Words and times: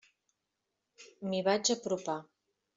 M'hi 1.29 1.43
vaig 1.51 1.73
apropar. 1.79 2.19